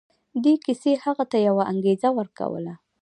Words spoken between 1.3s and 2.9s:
ته يوه انګېزه ورکوله.